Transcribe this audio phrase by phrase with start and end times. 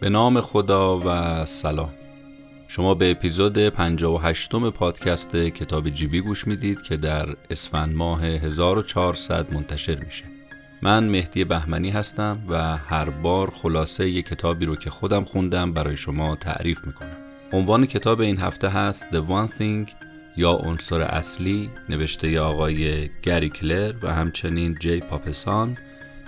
[0.00, 1.90] به نام خدا و سلام.
[2.68, 9.52] شما به اپیزود 58 م پادکست کتاب جیبی گوش می‌دید که در اسفند ماه 1400
[9.52, 10.24] منتشر میشه.
[10.82, 15.96] من مهدی بهمنی هستم و هر بار خلاصه یک کتابی رو که خودم خوندم برای
[15.96, 17.16] شما تعریف می‌کنم.
[17.52, 19.92] عنوان کتاب این هفته هست The One Thing
[20.36, 25.78] یا عنصر اصلی نوشته آقای گری کلر و همچنین جی پاپسان.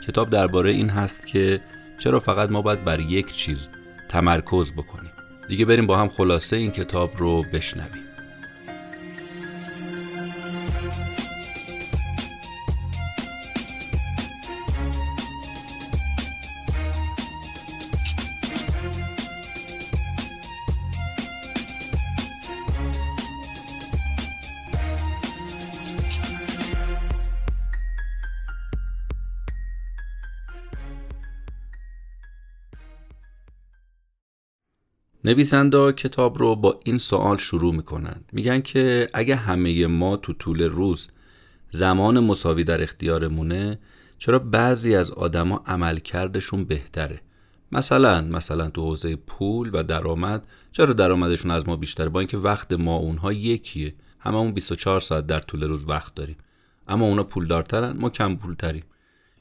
[0.06, 1.60] کتاب درباره این هست که
[2.00, 3.68] چرا فقط ما باید بر یک چیز
[4.08, 5.12] تمرکز بکنیم؟
[5.48, 8.09] دیگه بریم با هم خلاصه این کتاب رو بشنویم.
[35.24, 40.62] نویسنده کتاب رو با این سوال شروع می‌کنن میگن که اگه همه ما تو طول
[40.62, 41.08] روز
[41.70, 43.78] زمان مساوی در اختیارمونه
[44.18, 47.20] چرا بعضی از آدما عملکردشون بهتره؟
[47.72, 52.72] مثلا مثلا تو حوزه پول و درآمد چرا درآمدشون از ما بیشتره؟ با اینکه وقت
[52.72, 53.94] ما اونها یکیه.
[54.18, 56.36] هممون 24 ساعت در طول روز وقت داریم.
[56.88, 58.84] اما اونا پولدارترن ما کم پولتریم.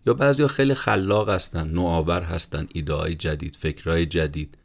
[0.05, 4.57] یا بعضیا خیلی خلاق هستن نوآور هستن ایده جدید فکرهای جدید.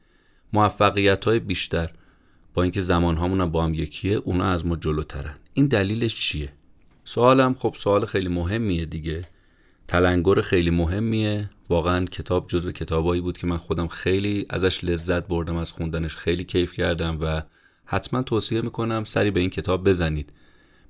[0.55, 1.91] موفقیت های بیشتر.
[2.55, 5.35] با اینکه زمان هم با هم یکیه اونا از ما جلوترن.
[5.55, 6.53] این دلیلش چیه؟
[7.05, 9.25] سوالم خب سوال خیلی مهمیه دیگه.
[9.89, 11.51] تلنگر خیلی مهمیه.
[11.69, 16.45] واقعا کتاب جزو کتابایی بود که من خودم خیلی ازش لذت بردم از خوندنش خیلی
[16.45, 17.43] کیف کردم و
[17.85, 20.33] حتما توصیه می‌کنم سری به این کتاب بزنید.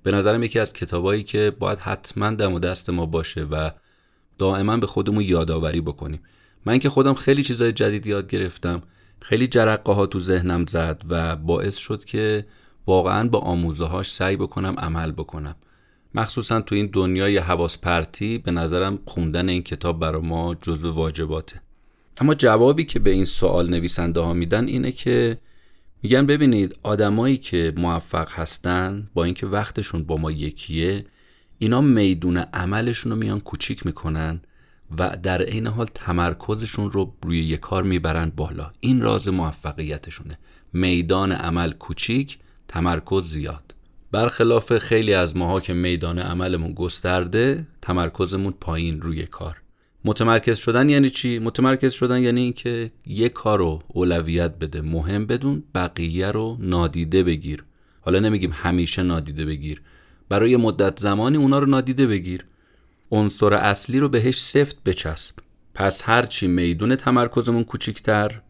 [0.02, 3.70] به نظرم یکی از کتابایی که باید حتما دم و دست ما باشه و
[4.38, 6.20] دائما به خودمون یادآوری بکنیم.
[6.66, 8.82] من که خودم خیلی چیزای جدید یاد گرفتم.
[9.26, 12.46] خیلی جرقه ها تو ذهنم زد و باعث شد که
[12.86, 15.56] واقعا با آموزه هاش سعی بکنم عمل بکنم.
[16.14, 21.60] مخصوصا تو این دنیای حواس پرتی به نظرم خوندن این کتاب برای ما جزو واجباته.
[22.20, 25.38] اما جوابی که به این سوال نویسنده ها میدن اینه که
[26.02, 31.06] میگن ببینید آدمایی که موفق هستن با اینکه وقتشون با ما یکیه
[31.58, 34.40] اینا میدون عملشون رو میان کوچیک می‌کنن
[34.98, 38.70] و در عین حال تمرکزشون رو روی یک کار می‌برند بالا.
[38.80, 40.38] این راز موفقیتشونه.
[40.72, 42.38] میدان عمل کوچیک
[42.68, 43.74] تمرکز زیاد.
[44.12, 49.56] برخلاف خیلی از ماها که میدان عملمون گسترده تمرکزمون پایین روی کار.
[50.04, 55.62] متمرکز شدن یعنی چی؟ متمرکز شدن یعنی اینکه یک کار رو اولویت بده مهم بدون
[55.74, 57.64] بقیه رو نادیده بگیر.
[58.00, 59.82] حالا نمیگیم همیشه نادیده بگیر.
[60.28, 62.44] برای مدت زمانی اونا رو نادیده بگیر.
[63.14, 65.34] عنصر اصلی رو بهش سفت بچسب.
[65.74, 68.42] پس هرچی میدون تمرکزمون کوچیکتر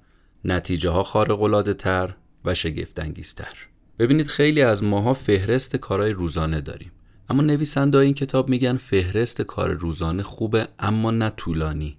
[0.45, 2.15] نتیجه ها خارق تر
[2.45, 3.55] و شگفتانگیزتر.
[3.99, 6.93] ببینید خیلی از ماها فهرست کارهای روزانه داریم.
[7.29, 11.97] اما نویسنده این کتاب میگن فهرست کار روزانه خوبه اما نه طولانی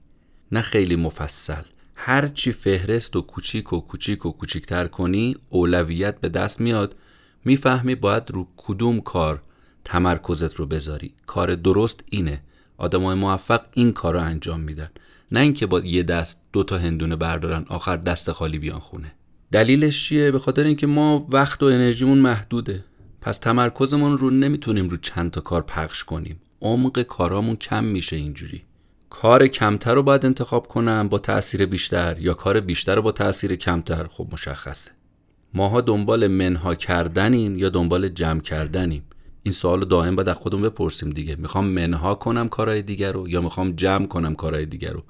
[0.52, 1.64] نه خیلی مفصل.
[1.96, 6.96] هرچی فهرست و کوچیک و کوچیک و کوچیکتر کنی اولویت به دست میاد.
[7.46, 9.42] می‌فهمی باید رو کدوم کار
[9.84, 11.14] تمرکزت رو بذاری.
[11.26, 12.42] کار درست اینه.
[12.78, 14.90] آدمای موفق این کار رو انجام میدن.
[15.32, 19.12] نه اینکه با یه دست دو تا هندونه بردارن آخر دست خالی بیان خونه.
[19.52, 22.84] دلیلش چیه؟ به خاطر اینکه ما وقت و انرژیمون محدوده.
[23.22, 26.40] پس تمرکزمون رو نمی‌تونیم رو چند تا کار پخش کنیم.
[26.62, 28.64] عمق کارامون کم میشه اینجوری.
[29.10, 33.56] کار کمتر رو باید انتخاب کنم با تاثیر بیشتر یا کار بیشتر رو با تاثیر
[33.56, 34.92] کمتر؟ خب مشخصه.
[35.54, 39.04] ماها دنبال منها کردنیم یا دنبال جمع کردنیم؟
[39.46, 41.36] این سوال دائم باید از خودم بپرسیم دیگه.
[41.36, 45.04] می‌خوام منها کنم کارهای دیگر رو یا می‌خوام جمع کنم کارهای دیگر رو؟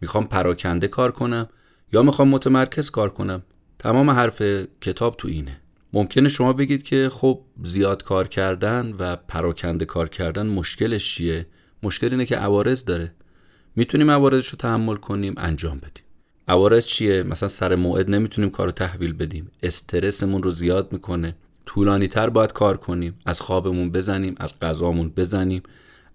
[0.00, 1.48] می‌خوام پراکنده کار کنم
[1.92, 3.42] یا می‌خوام متمرکز کار کنم؟
[3.78, 4.42] تمام حرف
[4.80, 5.60] کتاب تو اینه.
[5.92, 11.46] ممکنه شما بگید که خب زیاد کار کردن و پراکنده کار کردن مشکلش چیه؟
[11.82, 13.14] مشکل اینه که عوارض داره.
[13.76, 16.04] می‌تونیم عوارضش رو تحمل کنیم انجام بدیم.
[16.48, 19.50] عوارض چیه؟ مثلا سر موعد نمی‌تونیم کار رو تحویل بدیم.
[19.62, 21.36] استرسمون رو زیاد می‌کنه.
[21.66, 23.14] طولانی تر باید کار کنیم.
[23.26, 25.62] از خوابمون بزنیم از غذامون بزنیم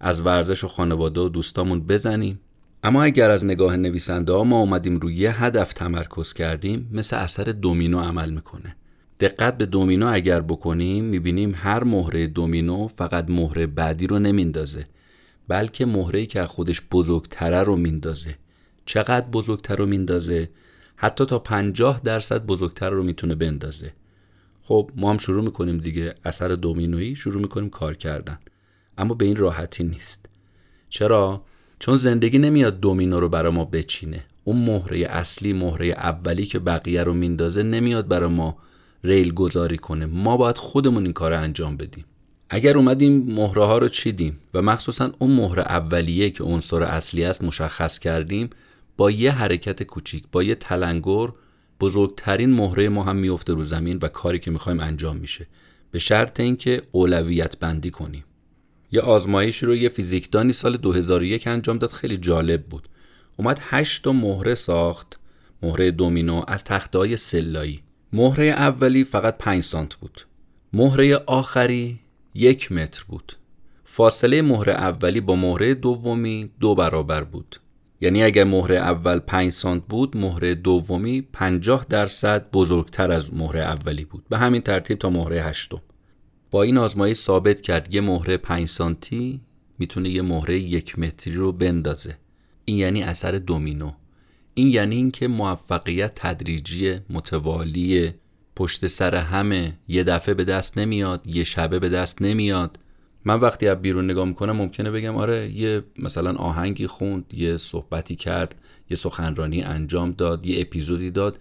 [0.00, 2.40] از ورزش و خانواده و دوستامون بزنیم.
[2.82, 7.44] اما اگر از نگاه نویسنده ها ما اومدیم روی یه هدف تمرکز کردیم مثل اثر
[7.44, 8.76] دومینو عمل می‌کنه.
[9.20, 14.86] دقت به دومینو اگر بکنیم می‌بینیم هر مهره دومینو فقط مهره بعدی رو نمیندازه
[15.48, 18.34] بلکه مهره که از خودش بزرگتره رو میندازه.
[18.86, 20.50] چقدر بزرگتر رو میندازه؟
[20.96, 23.92] حتی تا پنجاه درصد بزرگتر رو می‌تونه بندازه.
[24.70, 26.14] خب ما هم شروع می‌کنیم دیگه.
[26.24, 28.38] اثر دومینویی شروع می‌کنیم کار کردن.
[28.98, 30.26] اما به این راحتی نیست.
[30.88, 31.42] چرا؟
[31.78, 34.24] چون زندگی نمیاد دومینو رو برای ما بچینه.
[34.44, 38.56] اون مهره اصلی مهره اولی که بقیه رو میندازه نمیاد برای ما
[39.04, 40.06] ریل گذاری کنه.
[40.06, 42.04] ما باید خودمون این کار رو انجام بدیم.
[42.50, 47.44] اگر اومدیم مهره ها رو چیدیم و مخصوصا اون مهره اولیه که عنصر اصلی است
[47.44, 48.50] مشخص کردیم
[48.96, 51.28] با یه حرکت کوچیک با یه تلنگر
[51.80, 55.46] بزرگترین مهره ما هم میفته رو زمین و کاری که می‌خوایم انجام میشه.
[55.90, 58.24] به شرط اینکه اولویت بندی کنیم.
[58.92, 62.88] یه آزمایش رو یه فیزیکدانی سال 2001 انجام داد خیلی جالب بود.
[63.36, 65.20] اومد 8 تا مهره ساخت
[65.62, 67.82] مهره دومینو از تخته های سلایی.
[68.12, 70.26] مهره اولی فقط 5 سانت بود.
[70.72, 72.00] مهره آخری
[72.34, 73.32] یک متر بود.
[73.84, 77.56] فاصله مهره اولی با مهره دومی دو برابر بود.
[78.00, 84.04] یعنی اگر مهره اول 5 سانت بود مهره دومی 50 درصد بزرگتر از مهره اولی
[84.04, 84.24] بود.
[84.28, 85.82] به همین ترتیب تا مهره هشتم.
[86.50, 89.40] با این آزمایش ثابت کرد یه مهره 5 سانتی
[89.78, 92.18] می‌تونه یه مهره یک متری رو بندازه.
[92.64, 93.92] این یعنی اثر دومینو.
[94.54, 98.14] این یعنی اینکه موفقیت تدریجی متوالی
[98.56, 102.78] پشت سر همه یه دفعه به دست نمیاد یه شبه به دست نمیاد.
[103.24, 108.16] من وقتی از بیرون نگاه می‌کنم ممکنه بگم آره یه مثلا آهنگی خوند یه صحبتی
[108.16, 108.54] کرد
[108.90, 111.40] یه سخنرانی انجام داد یه اپیزودی داد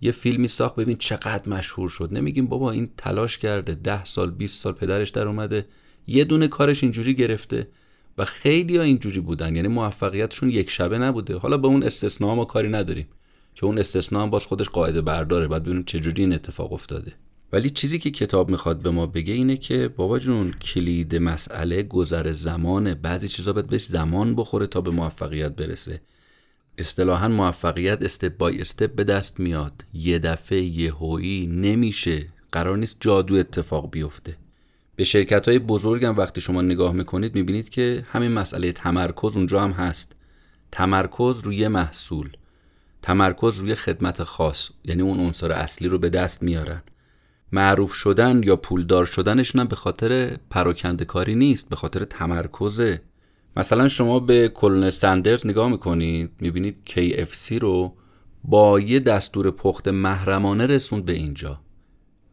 [0.00, 0.76] یه فیلمی ساخت.
[0.76, 2.08] ببین چقدر مشهور شد.
[2.12, 5.66] نمیگیم بابا این تلاش کرده ده سال 20 سال پدرش در اومده
[6.06, 7.68] یه دونه کارش اینجوری گرفته
[8.18, 9.56] و خیلی ها اینجوری بودن.
[9.56, 11.36] یعنی موفقیتشون یک شبه نبوده.
[11.36, 13.06] حالا به اون استثناء ما کاری نداریم
[13.54, 15.48] که اون استثناء هم باز خودش قاعده برداره.
[15.48, 17.12] بعد ببینیم چجوری این اتفاق افتاده.
[17.54, 22.32] ولی چیزی که کتاب می‌خواد به ما بگه اینه که بابا جون کلید مسئله گذر
[22.32, 26.00] زمانه بعضی چیزا باید بهش زمان بخوره تا به موفقیت برسه.
[26.78, 29.84] اصطلاحا موفقیت استپ بای استپ به دست میاد.
[29.92, 32.26] یه دفعه یهویی نمیشه.
[32.52, 34.36] قرار نیست جادو اتفاق بیفته.
[34.96, 39.60] به شرکت های بزرگ هم وقتی شما نگاه می‌کنید می‌بینید که همین مسئله تمرکز اونجا
[39.60, 40.12] هم هست.
[40.72, 42.30] تمرکز روی محصول.
[43.02, 44.68] تمرکز روی خدمت خاص.
[44.84, 46.82] یعنی اون عنصر اصلی رو به دست میارن.
[47.54, 53.02] معروف شدن یا پولدار شدنشون به خاطر پراکنده کاری نیست به خاطر تمرکزه.
[53.56, 57.94] مثلا شما به کلونل سندرز نگاه می‌کنید می‌بینید KFC رو
[58.44, 61.60] با یه دستور پخت محرمانه رسوند به اینجا.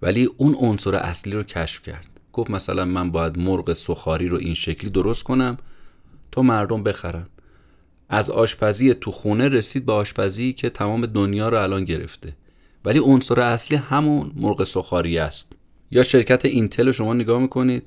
[0.01, 2.19] ولی اون عنصر اصلی رو کشف کرد.
[2.33, 5.57] گفت مثلا من باید مرغ سخاری رو این شکلی درست کنم
[6.31, 7.27] تا مردم بخرن.
[8.09, 12.35] از آشپزی تو خونه رسید به آشپزی که تمام دنیا رو الان گرفته.
[12.85, 15.53] ولی عنصر اصلی همون مرغ سخاری است.
[15.91, 17.83] یا شرکت اینتل رو شما نگاه می‌کنید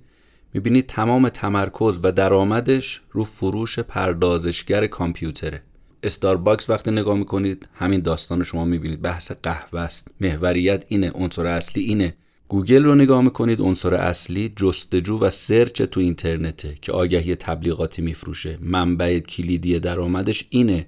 [0.55, 5.63] می‌بینید تمام تمرکز و درآمدش رو فروش پردازشگر کامپیوتره.
[6.03, 9.03] استارباکس وقتی نگاه می‌کنید همین داستان رو شما می‌بینید.
[9.03, 10.09] بحث قهوه است.
[10.21, 12.15] محوریت اینه عنصر اصلی اینه.
[12.49, 18.59] گوگل رو نگاه می‌کنید عنصر اصلی جستجو و search تو اینترنته که آگهی تبلیغاتی میفروشه.
[18.61, 20.87] منبع کلیدی درآمدش اینه.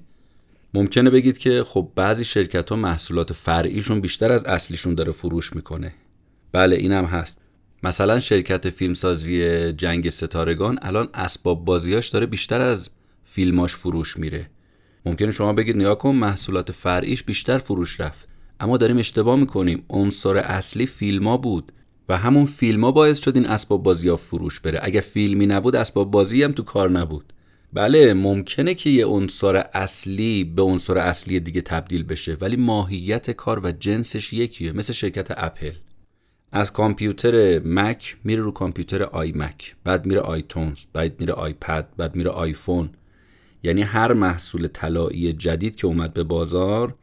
[0.77, 5.95] ممکنه بگید که خب بعضی شرکت ها محصولات فرعیشون بیشتر از اصلیشون داره فروش می‌کنه.
[6.53, 7.41] بله اینم هست.
[7.83, 12.91] مثلا شرکت فیلمسازی جنگ ستارگان الان اسباب بازیاش داره بیشتر از
[13.25, 14.51] فیلماش فروش میره.
[15.07, 18.29] ممکنه شما بگید نیا کن محصولات فرعیش بیشتر فروش رفت.
[18.61, 19.85] اما داریم اشتباه می‌کنیم.
[19.91, 21.73] عنصر اصلی فیلما بود
[22.09, 24.79] و همون فیلما باعث شد این اسباب بازی ها فروش بره.
[24.83, 27.33] اگه فیلمی نبود اسباب بازی هم تو کار نبود.
[27.73, 33.61] بله ممکنه که یه عنصر اصلی به عنصر اصلی دیگه تبدیل بشه ولی ماهیت کار
[33.67, 35.73] و جنسش یکیه مثل شرکت اپل.
[36.53, 42.17] از کامپیوتر مک میره رو کامپیوتر آی مک بعد میره آیتونز بعد میره آیپد بعد
[42.17, 42.91] میره آیفون.
[43.63, 46.95] یعنی هر محصول طلایی جدید که اومد به بازار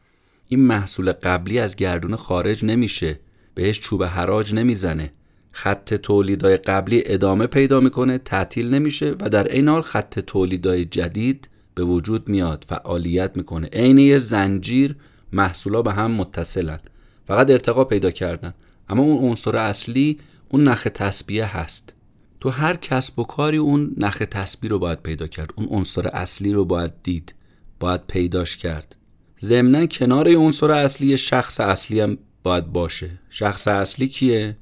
[0.48, 3.20] این محصول قبلی از گردون خارج نمیشه
[3.54, 5.12] بهش چوب حراج نمی‌زنه.
[5.56, 11.48] خط تولیدای قبلی ادامه پیدا می‌کنه تعطیل نمیشه و در عین حال خط تولیدای جدید
[11.74, 13.68] به وجود میاد فعالیت می‌کنه.
[13.72, 14.96] عین یه زنجیر
[15.32, 16.80] محصولا به هم متصلن.
[17.24, 18.54] فقط ارتقا پیدا کردن.
[18.88, 20.18] اما اون عنصر اصلی
[20.48, 21.94] اون نخ تسبیه هست.
[22.40, 25.50] تو هر کسب و کاری اون نخ تسبیه رو باید پیدا کرد.
[25.56, 27.34] اون عنصر اصلی رو باید دید.
[27.80, 28.96] باید پیداش کرد.
[29.42, 33.10] ضمنا کنار عنصر اصلی شخص اصلی هم باید باشه.
[33.30, 34.56] شخص اصلی کیه؟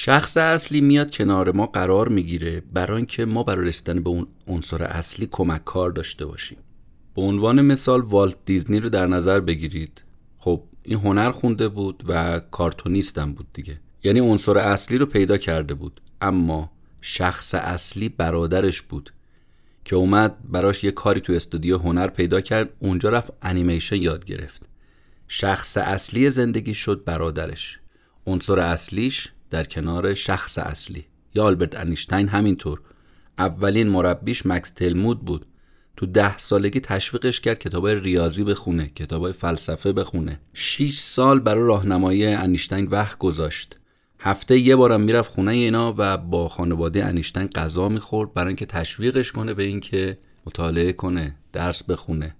[0.00, 4.82] شخص اصلی میاد کنار ما قرار می‌گیره برای اینکه ما برای رسیدن به اون عنصر
[4.82, 6.58] اصلی کمک کار داشته باشیم.
[7.14, 10.02] به عنوان مثال والت دیزنی رو در نظر بگیرید.
[10.36, 13.80] خب این هنر خونده بود و کارتونیست هم بود دیگه.
[14.04, 16.00] یعنی عنصر اصلی رو پیدا کرده بود.
[16.20, 19.12] اما شخص اصلی برادرش بود
[19.84, 22.70] که اومد براش یه کاری تو استودیو هنر پیدا کرد.
[22.78, 24.62] اونجا رفت انیمیشن یاد گرفت.
[25.28, 27.78] شخص اصلی زندگی شد برادرش.
[28.26, 31.06] عنصر اصلیش در کنار شخص اصلی.
[31.34, 32.80] یا آلبرت انیشتین همینطور.
[33.38, 35.46] اولین مربیش مکس تلمود بود.
[35.96, 40.40] تو ده سالگی تشویقش کرد کتابای ریاضی بخونه کتابای فلسفه بخونه.
[40.54, 43.76] 6 سال برای راهنمایی انیشتین وقت گذاشت.
[44.20, 49.32] هفته یه بارم می‌رفت خونه اینا و با خانواده انیشتین غذا می‌خورد برای اینکه تشویقش
[49.32, 52.36] کنه به اینکه مطالعه کنه درس بخونه.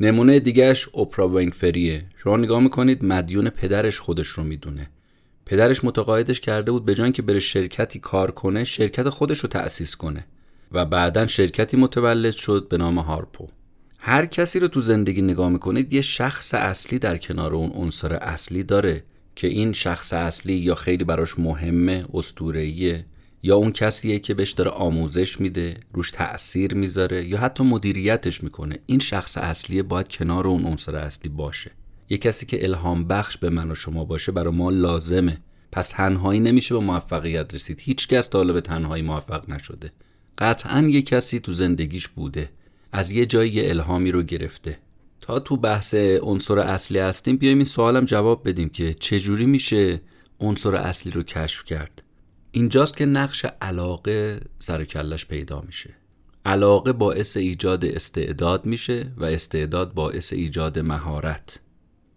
[0.00, 4.90] نمونه دیگهش اپرا وینفریه شما نگاه می‌کنید مدیون پدرش خودش رو می‌دونه.
[5.46, 9.96] پدرش متقاعدش کرده بود به جای که بره شرکتی کار کنه شرکت خودش رو تأسیس
[9.96, 10.26] کنه
[10.72, 13.48] و بعدا شرکتی متولد شد به نام هارپو.
[13.98, 18.62] هر کسی رو تو زندگی نگاه می‌کنید یه شخص اصلی در کنار اون عنصر اصلی
[18.62, 19.04] داره
[19.36, 23.04] که این شخص اصلی یا خیلی براش مهمه استورهیه
[23.42, 28.78] یا اون کسیه که بهش داره آموزش میده روش تأثیر می‌ذاره یا حتی مدیریتش می‌کنه.
[28.86, 31.70] این شخص اصلیه باید کنار اون عنصر اصلی باشه.
[32.08, 35.40] یه کسی که الهام بخش به من و شما باشه برای ما لازمه.
[35.72, 37.80] پس تنهایی نمیشه به موفقیت رسید.
[37.80, 39.92] هیچ کس تا به تنهایی موفق نشده.
[40.38, 42.50] قطعا یه کسی تو زندگیش بوده.
[42.92, 44.78] از یه جایی الهامی رو گرفته.
[45.20, 50.00] تا تو بحث عنصر اصلی هستیم بیایم این سوالم جواب بدیم که چجوری میشه
[50.40, 52.02] عنصر اصلی رو کشف کرد.
[52.50, 55.94] اینجاست که نقش علاقه سر کلش پیدا میشه.
[56.44, 61.60] علاقه باعث ایجاد استعداد میشه و استعداد باعث ایجاد مهارت.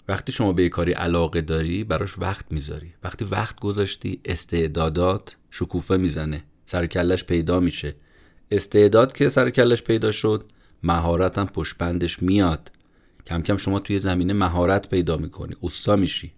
[0.07, 2.93] وقتی شما به کاری علاقه داری براش وقت می‌ذاری.
[3.03, 6.43] وقتی وقت گذاشتی استعدادات شکوفه می‌زنه.
[6.65, 7.95] سر کلش پیدا میشه.
[8.51, 10.43] استعداد که سر کلش پیدا شد
[10.83, 11.75] مهارت هم پشت
[12.21, 12.71] میاد.
[13.25, 15.55] کم کم شما توی زمینه مهارت پیدا می‌کنی.
[15.59, 16.31] اوستا میشی.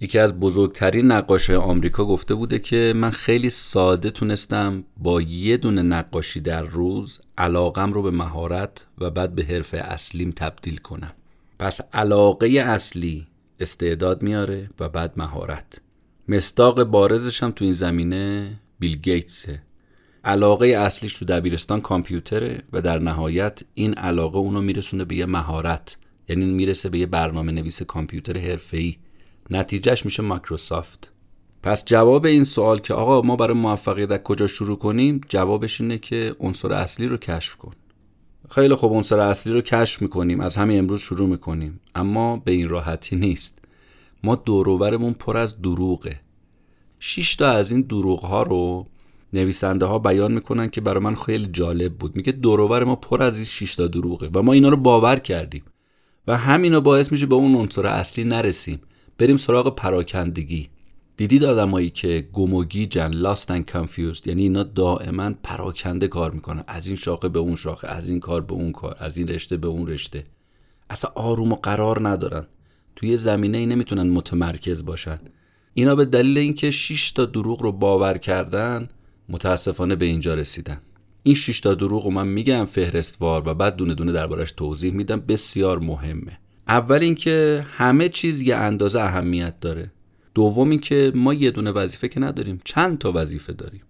[0.00, 5.82] یکی از بزرگترین نقاشه آمریکا گفته بوده که من خیلی ساده تونستم با یه دونه
[5.82, 11.12] نقاشی در روز علاقم رو به مهارت و بعد به حرفه اصلیم تبدیل کنم.
[11.58, 13.26] پس علاقه اصلی
[13.60, 15.80] استعداد میاره و بعد مهارت.
[16.28, 19.62] مستاق بارزش هم تو این زمینه بیل گیتسه.
[20.24, 25.96] علاقه اصلیش تو دبیرستان کامپیوتره و در نهایت این علاقه اونو میرسونه به یه مهارت.
[26.28, 28.96] یعنی می‌رسه به یه برنامه نویس کامپیوتر حرفه‌ای.
[29.50, 31.10] نتیجهش میشه مایکروسافت.
[31.62, 35.98] پس جواب این سوال که آقا ما برای موفقیت از کجا شروع کنیم؟ جوابش اینه
[35.98, 37.72] که عنصر اصلی رو کشف کن.
[38.50, 41.80] خیلی خوب عنصر اصلی رو کشف می‌کنیم از همین امروز شروع می‌کنیم.
[41.94, 43.58] اما به این راحتی نیست.
[44.24, 46.20] ما دوروورمون پر از دروغه.
[46.98, 48.86] شش تا از این دروغ ها رو
[49.32, 52.16] نویسنده ها بیان می‌کنن که برای من خیلی جالب بود.
[52.16, 55.62] میگه دوروور ما پر از این 6 تا دروغه و ما اینا رو باور کردیم.
[56.26, 58.80] و همینو باعث میشه به اون عنصر اصلی نرسیم.
[59.18, 60.68] بریم سراغ پراکندگی.
[61.16, 66.64] دیدید آدمایی که گموگی جن لاست اند کانفیوزد یعنی اینا دائما پراکنده کار می‌کنن.
[66.66, 69.56] از این شاخه به اون شاخه از این کار به اون کار از این رشته
[69.56, 70.24] به اون رشته.
[70.90, 72.46] اصلا آروم و قرار ندارن.
[72.96, 75.18] توی زمینه ای نمی‌تونن متمرکز باشن.
[75.74, 78.88] اینا به دلیل اینکه 6 تا دروغ رو باور کردن
[79.28, 80.80] متاسفانه به اینجا رسیدن.
[81.22, 85.20] این 6 تا دروغ رو من میگم فهرستوار و بعد دونه دونه دربارش توضیح میدم.
[85.20, 86.38] بسیار مهمه.
[86.68, 89.92] اول اینکه همه چیز یه اندازه اهمیت داره.
[90.34, 93.82] دوم اینکه ما یه دونه وظیفه که نداریم چند تا وظیفه داریم.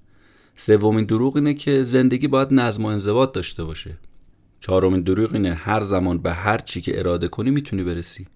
[0.57, 3.99] سومین دروغ اینه که زندگی باید نظم و انضباط داشته باشه.
[4.61, 8.27] چهارمین دروغ اینه هر زمان به هر چی که اراده کنی می‌تونی برسی.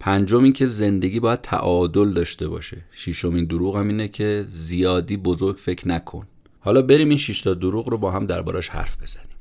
[0.00, 2.84] پنجم این که زندگی باید تعادل داشته باشه.
[2.92, 6.26] ششمین دروغ هم اینه که زیادی بزرگ فکر نکن.
[6.60, 9.34] حالا بریم این شش تا دروغ رو با هم دربارش حرف بزنیم.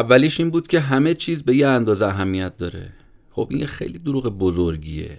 [0.00, 2.92] اولیش این بود که همه چیز به یه اندازه اهمیت داره.
[3.30, 5.18] خب این خیلی دروغ بزرگیه.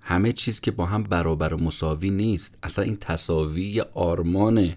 [0.00, 2.58] همه چیز که با هم برابر و مساوی نیست.
[2.62, 4.76] اصلا این تصاوی یه آرمانه.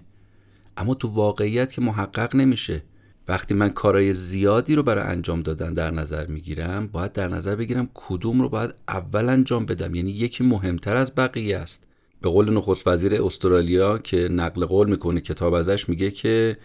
[0.77, 2.83] اما تو واقعیت که محقق نمیشه.
[3.27, 7.89] وقتی من کارای زیادی رو برای انجام دادن در نظر می‌گیرم باید در نظر بگیرم
[7.93, 9.95] کدوم رو باید اول انجام بدم.
[9.95, 11.87] یعنی یکی مهمتر از بقیه است.
[12.21, 16.57] به قول نخست وزیر استرالیا که نقل قول می‌کنه کتاب ازش میگه که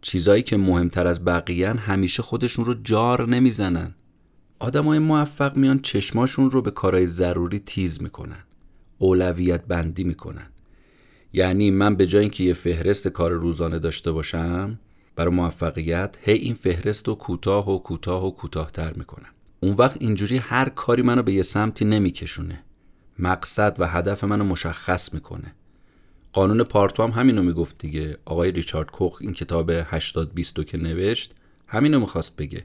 [0.00, 3.94] چیزایی که مهمتر از بقیه همیشه خودشون رو جار نمی‌زنن.
[4.58, 8.44] آدمای موفق میان چشماشون رو به کارهای ضروری تیز می‌کنن.
[8.98, 10.46] اولویت بندی می‌کنن.
[11.32, 14.78] یعنی من به جای اینکه یه فهرست کار روزانه داشته باشم
[15.16, 19.28] برای موفقیت هی این فهرست رو کوتاه و کوتاه و کوتاهتر می‌کنم.
[19.60, 22.64] اون وقت اینجوری هر کاری منو به یه سمتی نمیکشونه.
[23.18, 25.54] مقصد و هدف منو مشخص می‌کنه.
[26.36, 28.18] قانون پارتو هم همینو می‌گفت دیگه.
[28.24, 31.34] آقای ریچارد کوخ این کتاب 80 20 که نوشت
[31.66, 32.64] همینو می‌خواست بگه.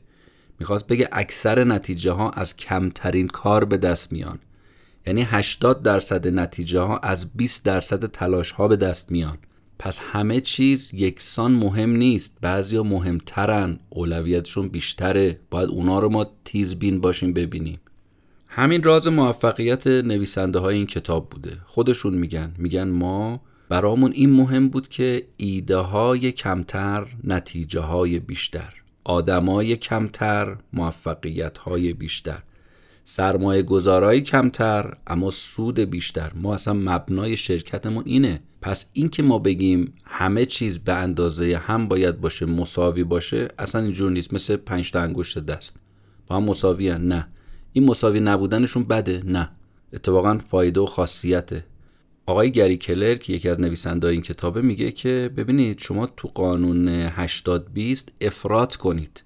[0.59, 4.39] می‌خواست بگه اکثر نتیجه ها از کمترین کار به دست میان.
[5.07, 9.37] یعنی 80 درصد نتیجه ها از 20 درصد تلاش ها به دست میان.
[9.79, 12.37] پس همه چیز یکسان مهم نیست.
[12.41, 13.79] بعضیا مهمترن.
[13.89, 15.39] اولویتشون بیشتره.
[15.49, 17.79] باید اونا رو ما تیز بین باشیم ببینیم.
[18.47, 21.57] همین راز موفقیت نویسنده های این کتاب بوده.
[21.65, 22.53] خودشون میگن.
[22.57, 28.73] میگن ما برامون این مهم بود که ایده های کمتر نتیجه های بیشتر
[29.03, 32.43] آدمای کمتر موفقیت های بیشتر.
[33.05, 36.31] سرمایه گذارای کمتر اما سود بیشتر.
[36.35, 38.41] ما اصلا مبنای شرکتمون اینه.
[38.61, 43.81] پس این که ما بگیم همه چیز به اندازه هم باید باشه مساوی باشه اصلا
[43.81, 44.33] اینجور نیست.
[44.33, 45.75] مثل پنج تا انگشت دست.
[46.27, 47.07] با هم مساوی هن.
[47.07, 47.27] نه.
[47.73, 49.21] این مساوی نبودنشون بده.
[49.25, 49.49] نه.
[49.93, 51.65] اتفاقا فایده و خاصیته.
[52.25, 56.87] آقای گری کلر که یکی از نویسنده این کتابه میگه که ببینید شما تو قانون
[56.87, 59.23] 80 20 افراد کنید.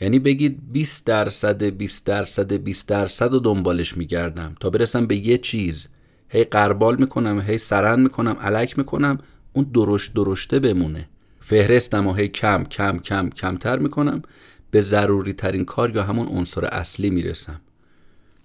[0.00, 5.38] یعنی بگید 20 درصد 20 درصد 20 درصد رو دنبالش میگردم تا برسم به یه
[5.38, 5.86] چیز.
[6.28, 9.18] هی قربال می‌کنم هی سرند می‌کنم علک می‌کنم
[9.52, 11.08] اون درشت درشته بمونه.
[11.40, 14.22] فهرستم و هی کم کم کم کمتر می‌کنم.
[14.70, 17.60] به ضروری ترین کار یا همون عنصر اصلی می‌رسم.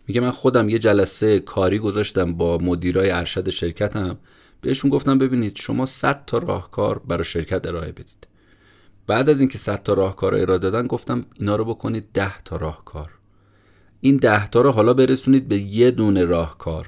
[0.08, 4.18] میگه من خودم یه جلسه کاری گذاشتم با مدیرای ارشد شرکتم.
[4.62, 8.28] بهشون گفتم ببینید شما 100 تا راهکار برای شرکت ارائه بدید.
[9.08, 13.10] بعد از اینکه 100 تا راهکار ارائه دادن گفتم اینا رو بکنید 10 تا راهکار.
[14.02, 16.88] این 10 تا رو حالا برسونید به یه دونه راهکار.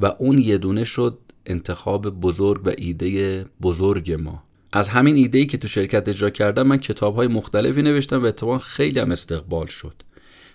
[0.00, 4.42] و اون یه دونه شد انتخاب بزرگ و ایده بزرگ ما.
[4.72, 8.26] از همین ایده ای که تو شرکت اجرا کردم من کتاب های مختلفی نوشتم و
[8.26, 10.02] اتفاقا خیلی هم استقبال شد.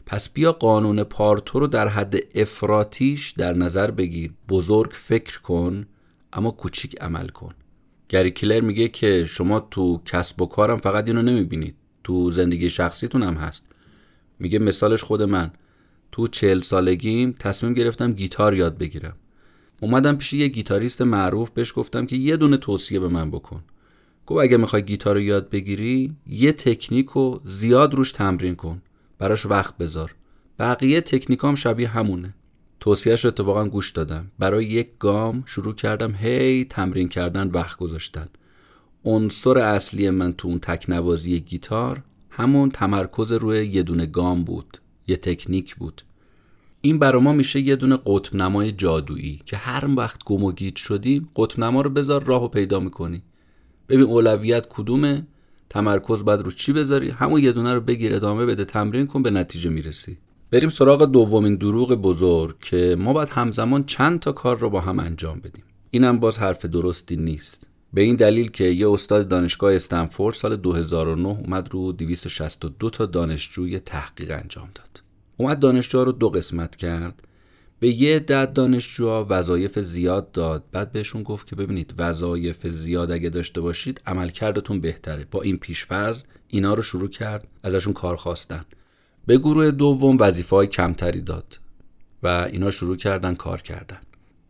[0.06, 4.34] پس بیا قانون پارتو رو در حد افراتیش در نظر بگیر.
[4.50, 5.86] بزرگ فکر کن
[6.34, 7.54] اما کوچیک عمل کن.
[8.10, 11.76] گری کلر میگه که شما تو کسب و کارم فقط اینو نمی‌بینید.
[12.04, 13.66] تو زندگی شخصیتون هم هست.
[14.40, 15.52] میگه مثالش خود من.
[16.12, 19.16] تو چهل سالگیم تصمیم گرفتم گیتار یاد بگیرم.
[19.82, 23.64] اومدم پیش یه گیتاریست معروف بهش گفتم که یه دونه توصیه به من بکن.
[24.26, 28.82] گفت اگه می‌خوای گیتار رو یاد بگیری یه تکنیک رو زیاد روش تمرین کن.
[29.20, 30.16] براش وقت بذار.
[30.60, 32.34] بقیه تکنیکام شبیه همونه.
[32.80, 34.32] توصیهش رو اتفاقا گوش دادم.
[34.40, 38.26] برای یک گام شروع کردم هی تمرین کردن وقت گذاشتن.
[39.06, 45.18] عنصر اصلی من تو اون تکنوازی گیتار همون تمرکز روی یه دونه گام بود یه
[45.18, 46.02] تکنیک بود.
[46.82, 50.76] این برا ما میشه یه دونه قطب نمای جادویی که هر وقت گم و گیج
[50.76, 53.24] شدیم قطب نما رو بذار راهو پیدا می‌کنی.
[53.90, 55.28] ببین اولویت کدومه؟
[55.74, 59.32] تمرکز باید رو چی بذاری؟ همون یه دونه رو بگیر ادامه بده تمرین کن به
[59.32, 60.18] نتیجه می‌رسی.
[60.52, 65.00] بریم سراغ دومین دروغ بزرگ که ما باید همزمان چند تا کار رو با هم
[65.00, 65.64] انجام بدیم.
[65.92, 67.68] اینم باز حرف درستی نیست.
[67.94, 73.80] به این دلیل که یه استاد دانشگاه استنفورد سال 2009 اومد رو 262 تا دانشجوی
[73.80, 75.04] تحقیق انجام داد.
[75.38, 77.24] اومد دانشجوها رو دو قسمت کرد.
[77.84, 80.64] به یه دد دانشجوها وظایف زیاد داد.
[80.72, 85.28] بعد بهشون گفت که ببینید وظایف زیاد اگه داشته باشید عملکردتون بهتره.
[85.32, 88.66] با این پیشفرض اینا رو شروع کرد ازشون کار خواستن.
[89.26, 91.60] به گروه دوم وظیفه کمتری داد
[92.24, 94.00] و اینا شروع کردن کار کردن.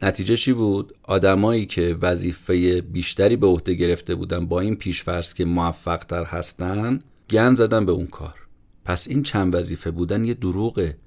[0.02, 5.46] نتیجه چی بود؟ آدمایی که وظیفه بیشتری به عهده گرفته بودن با این پیشفرض که
[5.46, 8.36] موفق تر هستن گن زدن به اون کار.
[8.86, 10.98] پس این چند وظیفه بودن یه دروغه.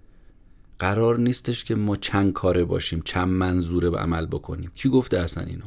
[0.78, 4.70] قرار نیستش که ما چند کاره باشیم چند منظوره به عمل بکنیم.
[4.74, 5.64] کی گفته اصلا اینو؟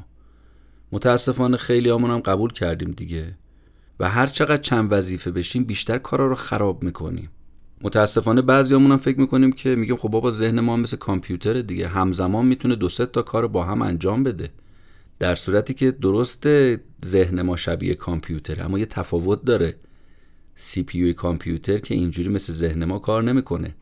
[0.92, 3.38] متاسفانه خیلی هم قبول کردیم دیگه.
[4.00, 7.30] و هر چقدر چند وظیفه بشیم بیشتر کارا رو خراب می‌کنیم.
[7.82, 11.88] متاسفانه بعضیامون هم فکر می‌کنیم که میگیم خب بابا ذهن ما مثل کامپیوتر دیگه.
[11.88, 14.50] همزمان می‌تونه دو سه تا کار با هم انجام بده.
[15.20, 16.48] در صورتی که درست
[17.06, 19.76] ذهن ما شبیه کامپیوتر اما یه تفاوت داره.
[20.56, 23.76] سی پی کامپیوتر که اینجوری مثل ذهن ما کار نمی‌کنه.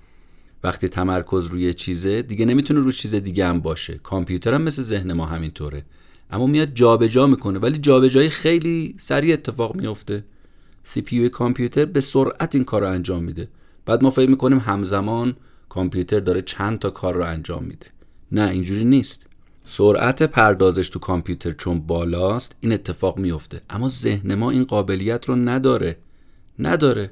[0.63, 3.97] وقتی تمرکز روی چیزه دیگه نمی‌تونه روی چیز دیگه هم باشه.
[3.97, 5.85] کامپیوتر هم مثل ذهن ما همینطوره.
[6.31, 10.23] اما میاد جابجا جا می‌کنه ولی جابجایی خیلی سریع اتفاق میفته.
[10.83, 13.47] سی پی کامپیوتر به سرعت این کار رو انجام میده.
[13.85, 15.35] بعد ما فکر می‌کنیم همزمان
[15.69, 17.85] کامپیوتر داره چند تا کار رو انجام میده.
[18.31, 19.27] نه اینجوری نیست.
[19.63, 25.35] سرعت پردازش تو کامپیوتر چون بالاست این اتفاق میفته اما ذهن ما این قابلیت رو
[25.35, 25.97] نداره.
[26.59, 27.11] نداره.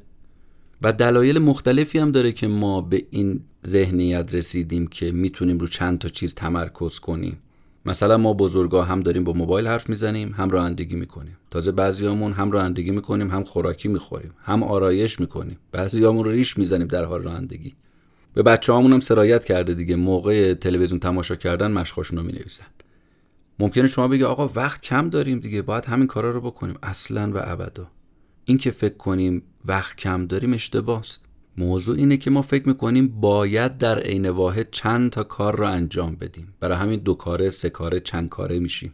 [0.81, 5.99] و دلایل مختلفی هم داره که ما به این ذهنیت رسیدیم که می‌تونیم رو چند
[5.99, 7.37] تا چیز تمرکز کنیم.
[7.85, 11.37] مثلا ما بزرگا هم داریم با موبایل حرف می‌زنیم هم رانندگی می‌کنیم.
[11.51, 15.57] تازه بعضیامون هم رانندگی می‌کنیم هم خوراکی می‌خوریم هم آرایش می‌کنیم.
[15.71, 17.75] بعضیامون رو ریش می‌زنیم در حال رانندگی.
[18.33, 22.65] به بچه هم سرایت کرده دیگه موقع تلویزیون تماشا کردن مشقاشون رو می‌نویسن.
[23.59, 26.75] ممکنه شما بگی آقا وقت کم داریم دیگه باید همین کارا رو بکنیم.
[26.83, 27.87] اصلا و ابدا.
[28.45, 31.21] این که فکر کنیم وقت کم داریم اشتباست.
[31.57, 36.15] موضوع اینه که ما فکر می‌کنیم باید در عین واحد چند تا کار رو انجام
[36.15, 36.53] بدیم.
[36.59, 38.93] برای همین دو کاره سه کاره چند کاره میشیم.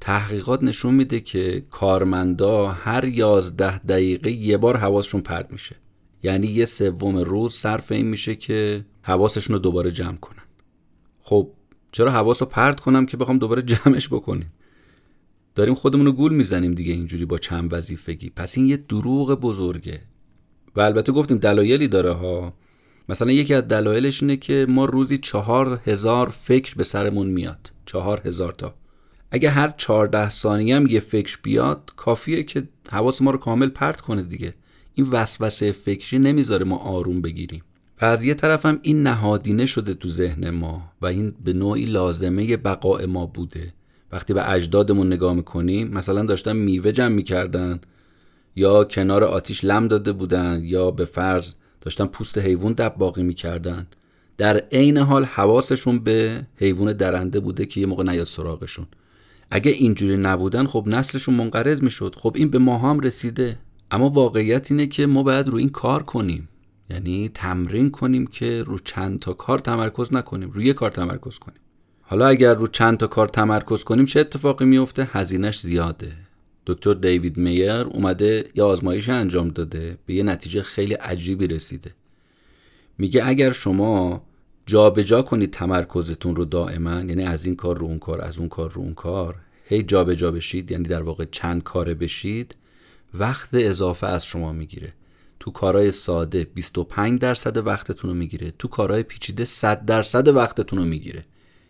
[0.00, 5.76] تحقیقات نشون میده که کارمندا هر یازده دقیقه یه بار حواسشون پرد میشه.
[6.22, 10.42] یعنی یه سوم روز صرف این میشه که حواسشون رو دوباره جمع کنن.
[11.20, 11.50] خب
[11.92, 14.52] چرا حواس رو پرد کنم که بخوام دوباره جمعش بکنیم؟
[15.58, 18.30] داریم خودمون رو گول می‌زنیم دیگه اینجوری با چند وظیفگی.
[18.30, 20.00] پس این یه دروغ بزرگه.
[20.76, 22.54] و البته گفتیم دلایلی داره ها.
[23.08, 27.72] مثلا یکی از دلایلش اینه که ما روزی چهار هزار فکر به سرمون میاد.
[27.86, 28.74] چهار هزار تا.
[29.30, 34.00] اگه هر چهارده ثانیه هم یه فکر بیاد کافیه که حواس ما رو کامل پرت
[34.00, 34.54] کنه دیگه.
[34.94, 37.62] این وسوسه فکری نمی‌ذاره ما آروم بگیریم.
[38.00, 41.84] و از یه طرف هم این نهادینه شده تو ذهن ما و این به نوعی
[41.84, 43.72] لازمه بقای ما بوده.
[44.12, 47.80] وقتی به اجدادمون نگاه می‌کنیم مثلا داشتن میوه جمع می‌کردن
[48.56, 53.86] یا کنار آتیش لم داده بودن یا به فرض داشتن پوست حیوان دب باقی می‌کردن
[54.36, 58.86] در عین حال حواسشون به حیوان درنده بوده که یه موقع نیاد سراغشون.
[59.50, 62.14] اگه اینجوری نبودن خب نسلشون منقرض می‌شد.
[62.18, 63.58] خب این به ما هم رسیده.
[63.90, 66.48] اما واقعیت اینه که ما باید رو این کار کنیم.
[66.90, 71.60] یعنی تمرین کنیم که رو چند تا کار تمرکز نکنیم روی کار تمرکز کنیم.
[72.10, 76.12] حالا اگر رو چند تا کار تمرکز کنیم چه اتفاقی میفته؟ هزینهش زیاده.
[76.66, 81.94] دکتر دیوید میر اومده یه آزمایش انجام داده به یه نتیجه خیلی عجیبی رسیده.
[82.98, 84.22] میگه اگر شما
[84.66, 88.48] جابجا جا کنید تمرکزتون رو دائما یعنی از این کار رو اون کار از اون
[88.48, 92.56] کار رو اون کار هی جابجا جا بشید یعنی در واقع چند کاره بشید
[93.14, 94.92] وقت اضافه از شما می‌گیره.
[95.40, 100.84] تو کارهای ساده 25 درصد وقتتون رو می‌گیره تو کارهای پیچیده 100 درصد وقتتون رو
[100.84, 101.24] می‌گیره.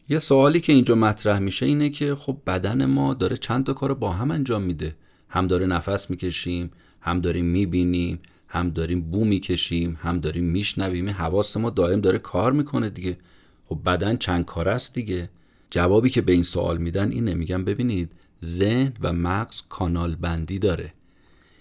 [0.09, 3.94] یه سوالی که اینجا مطرح میشه اینه که خب بدن ما داره چند تا کار
[3.94, 4.97] با هم انجام میده.
[5.29, 8.18] هم داره نفس می‌کشیم هم داریم می‌بینیم
[8.49, 11.09] هم داریم بو می‌کشیم هم داریم میشنویم.
[11.09, 13.16] حواس ما دائم داره کار می‌کنه دیگه.
[13.64, 15.31] خب بدن چند کار است دیگه.
[15.71, 17.35] جوابی که به این سوال میدن اینه.
[17.35, 18.12] میگن ببینید
[18.44, 20.92] ذهن و مغز کانال بندی داره.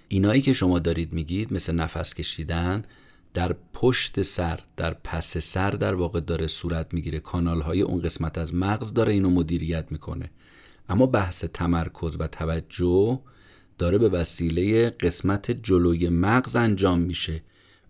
[0.07, 2.83] اینایی که شما دارید میگید مثل نفس کشیدن
[3.33, 7.19] در پشت سر در پس سر در واقع داره صورت می‌گیره.
[7.19, 10.31] کانال های اون قسمت از مغز داره اینو مدیریت می‌کنه.
[10.89, 13.19] اما بحث تمرکز و توجه
[13.77, 17.41] داره به وسیله قسمت جلوی مغز انجام میشه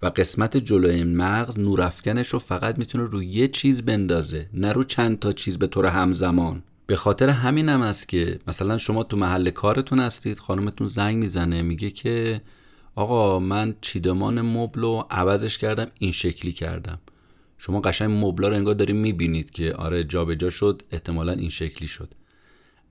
[0.02, 5.20] و قسمت جلوی مغز نورافکنش رو فقط می‌تونه روی یه چیز بندازه نه رو چند
[5.20, 6.64] تا چیز به طور همزمان.
[6.88, 11.62] به خاطر همین هم است که مثلا شما تو محل کارتون هستید خانمتون زنگ می‌زنه
[11.62, 12.42] میگه که
[12.98, 17.00] آقا من چیدمان مبل رو عوضش کردم این شکلی کردم.
[17.58, 22.14] شما قشنگ مبلا رو انگار داریم می‌بینید که آره جابجا شد احتمالا این شکلی شد.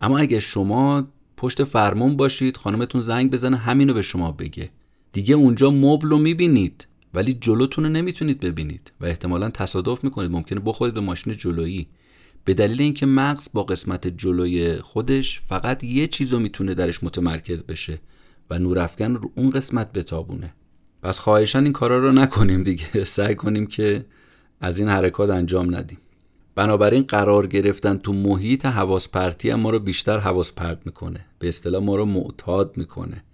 [0.01, 4.71] اما اگه شما پشت فرمون باشید خانمتون زنگ بزنه همینو به شما بگه.
[5.13, 10.31] دیگه اونجا مبل رو می‌بینید ولی جلوتون رو نمی‌تونید ببینید و احتمالا تصادف می‌کنید.
[10.31, 11.87] ممکنه بخورید به ماشین جلویی.
[12.45, 17.65] به دلیل اینکه مغز با قسمت جلوی خودش فقط یه چیز رو می‌تونه درش متمرکز
[17.65, 17.99] بشه.
[18.51, 20.55] و نورافکن رو اون قسمت بتابونه.
[21.03, 23.05] پس خواهشان این کارا رو نکنیم دیگه.
[23.17, 24.05] سعی کنیم که
[24.61, 25.99] از این حرکات انجام ندیم.
[26.55, 31.25] بنابراین قرار گرفتن تو محیط حواس پرتی ما رو بیشتر حواس پرت می‌کنه.
[31.39, 33.25] به اصطلاح ما رو معتاد می‌کنه.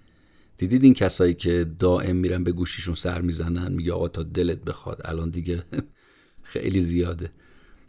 [0.56, 5.00] دیدید این کسایی که دائم میرن به گوشیشون سر می‌زنن میگه آقا تا دلت بخواد.
[5.04, 5.62] الان دیگه
[6.52, 7.30] خیلی زیاده.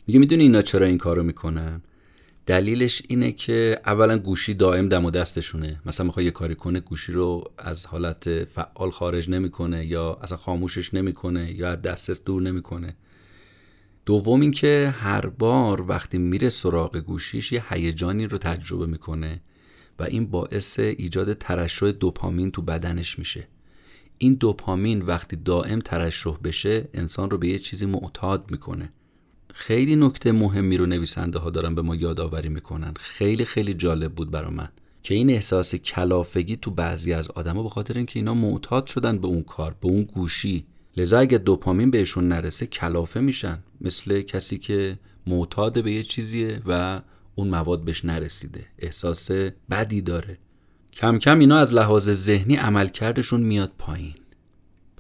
[0.08, 1.82] میگه می‌دونی اینا چرا این کارو می‌کنن؟
[2.46, 5.82] دلیلش اینه که اولا گوشی دائم دم و دستشونه.
[5.86, 10.94] مثلا می‌خواد یه کاری کنه گوشی رو از حالت فعال خارج نمی‌کنه یا اصلا خاموشش
[10.94, 12.96] نمی‌کنه یا از دسترس دور نمی‌کنه.
[14.06, 19.42] دوم اینکه هر بار وقتی میره سراغ گوشیش یه هیجانی رو تجربه می‌کنه
[20.00, 23.48] و این باعث ایجاد ترشح دوپامین تو بدنش میشه.
[24.18, 28.94] این دوپامین وقتی دائم ترشح بشه انسان رو به یه چیزی معتاد می‌کنه.
[29.56, 32.94] خیلی نکته مهمی رو نویسنده ها دارن به ما یادآوری می‌کنن.
[33.00, 34.70] خیلی خیلی جالب بود برا من
[35.04, 39.28] که این احساس کلافگی تو بعضی از آدما به خاطر اینکه اینا معتاد شدن به
[39.28, 40.66] اون کار به اون گوشی.
[40.98, 43.64] لذا اگه دوپامین بهشون نرسه کلافه میشن.
[43.82, 47.02] مثل کسی که معتاد به یه چیزیه و
[47.36, 48.66] اون مواد بهش نرسیده.
[48.80, 49.32] احساس
[49.72, 50.38] بدی داره.
[50.94, 54.14] کم کم اینا از لحاظ ذهنی عملکردشون میاد پایین.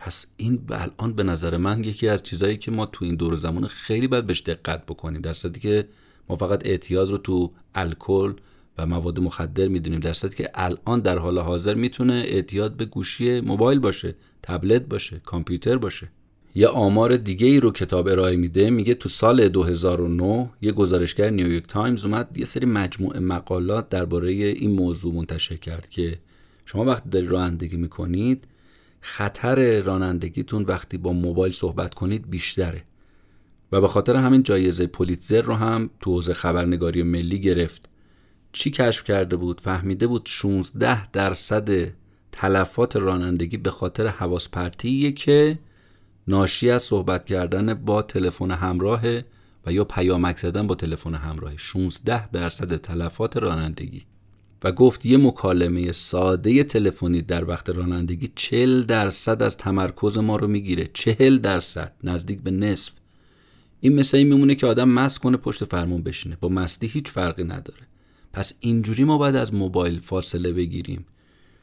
[0.05, 3.67] پس این الان به نظر من یکی از چیزهایی که ما تو این دور زمان
[3.67, 5.87] خیلی باید بهش دقت بکنیم در صورتی که
[6.29, 8.33] ما فقط اعتیاد رو تو الکل
[8.77, 13.41] و مواد مخدر می‌دونیم در صورتی که الان در حال حاضر می‌تونه اعتیاد به گوشی
[13.41, 16.09] موبایل باشه تبلت باشه کامپیوتر باشه.
[16.55, 21.67] یه آمار دیگه ای رو کتاب ارائه میده میگه تو سال 2009 یه گزارشگر نیویورک
[21.67, 26.19] تایمز اومد یه سری مجموعه مقالات درباره این موضوع منتشر کرد که
[26.65, 28.47] شما وقتی داری رانندگی می‌کنید
[29.05, 32.83] خطر رانندگیتون وقتی با موبایل صحبت کنید بیشتره.
[33.71, 37.89] و به خاطر همین جایزه پولیتزر رو هم تو حوزه خبرنگاری ملی گرفت.
[38.51, 41.93] چی کشف کرده بود؟ فهمیده بود 16 درصد
[42.31, 44.49] تلفات رانندگی به خاطر حواس
[45.15, 45.59] که
[46.27, 49.01] ناشی از صحبت کردن با تلفن همراه
[49.65, 51.57] و یا پیامک زدن با تلفن همراه.
[51.57, 54.05] 16 درصد تلفات رانندگی.
[54.63, 60.47] و گفت یه مکالمه ساده تلفنی در وقت رانندگی 40 درصد از تمرکز ما رو
[60.47, 60.89] می‌گیره.
[60.93, 62.91] 40 درصد نزدیک به نصف.
[63.81, 66.37] این مثل این میمونه که آدم مست کنه پشت فرمون بشینه.
[66.41, 67.87] با مستی هیچ فرقی نداره.
[68.33, 71.05] پس اینجوری ما باید از موبایل فاصله بگیریم.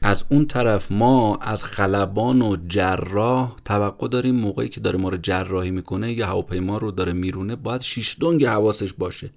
[0.01, 5.17] از اون طرف ما از خلبان و جراح توقع داریم موقعی که داره ما رو
[5.17, 9.29] جراحی می‌کنه یا هواپیما رو داره میرونه باید شیش دنگ حواسش باشه.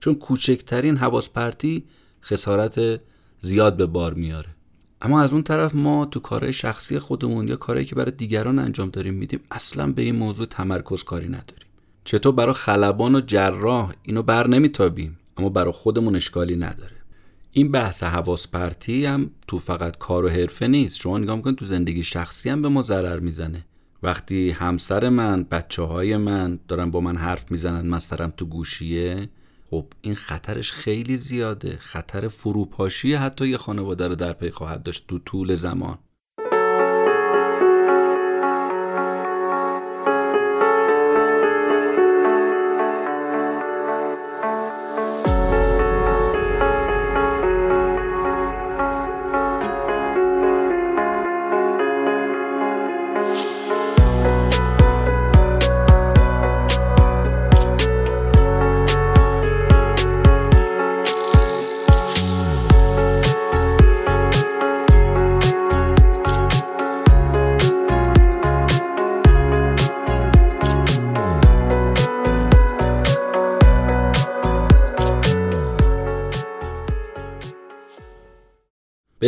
[0.00, 1.84] چون کوچکترین حواس پرتی
[2.22, 3.00] خسارت
[3.44, 4.48] زیاد به بار میاره.
[5.02, 8.90] اما از اون طرف ما تو کارهای شخصی خودمون یا کارهایی که برای دیگران انجام
[8.90, 11.68] داریم میدیم اصلا به این موضوع تمرکز کاری نداریم.
[12.04, 16.96] چطور برای خلبان و جراح اینو بر نمیتابیم اما برای خودمون اشکالی نداره.
[17.52, 21.00] این بحث حواس پرتی هم تو فقط کار و حرفه نیست.
[21.00, 23.64] شما نگاه می‌کنید تو زندگی شخصی هم به ما ضرر می‌زنه.
[24.02, 29.28] وقتی همسر من بچه های من دارن با من حرف می‌زنن من سرم تو گوشیه
[29.72, 31.76] خب این خطرش خیلی زیاده.
[31.76, 35.98] خطر فروپاشی حتی یه خانواده رو در پی خواهد داشت تو طول زمان.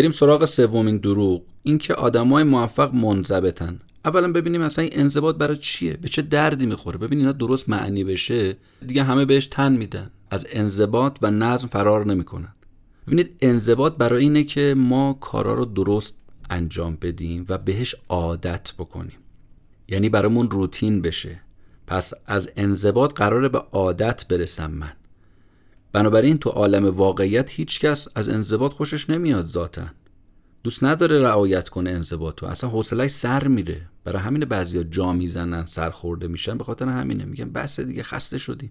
[0.05, 3.79] بریم سراغ سومین دروغ اینکه آدمای موفق منضبطن.
[4.05, 8.05] اولا ببینیم اصلا این انضباط برای چیه؟ به چه دردی می‌خوره؟ ببین اینا درست معنی
[8.05, 10.11] بشه دیگه همه بهش تن میدن.
[10.31, 12.55] از انضباط و نظم فرار نمی‌کنن.
[13.07, 16.17] ببینید انضباط برای اینه که ما کارا رو درست
[16.51, 19.19] انجام بدیم و بهش عادت بکنیم.
[19.89, 21.41] یعنی برامون روتین بشه.
[21.87, 24.93] پس از انضباط قراره به عادت برسم من.
[25.95, 29.83] بنابراین تو عالم واقعیت هیچکس از انضباط خوشش نمیاد ذاتا.
[30.63, 33.89] دوست نداره رعایت کنه انضباط تو اصلا حوصلش سر میره.
[34.05, 36.59] برای همین بعضیا جا می‌زنن سرخورده میشن.
[36.59, 37.25] به خاطر همینه.
[37.25, 38.71] میگن بس دیگه خسته شدیم.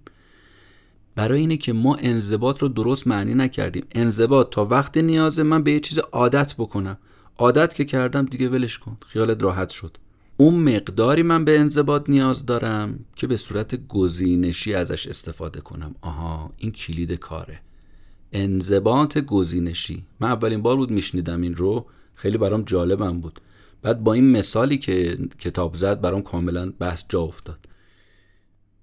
[1.15, 3.85] برای اینه که ما انضباط رو درست معنی نکردیم.
[3.91, 6.97] انضباط تا وقت نیازه من به یه چیز عادت بکنم.
[7.37, 8.97] عادت که کردم دیگه ولش کن.
[9.07, 9.97] خیالت راحت شد.
[10.37, 15.95] اون مقداری من به انضباط نیاز دارم که به صورت گزینشی ازش استفاده کنم.
[16.01, 17.59] آها این کلید کاره.
[18.31, 20.05] انضباط گزینشی.
[20.19, 21.85] من اولین بار بود میشنیدم این رو.
[22.15, 23.39] خیلی برام جالبم بود.
[23.81, 27.67] بعد با این مثالی که کتاب زد برام کاملا بحث جا افتاد.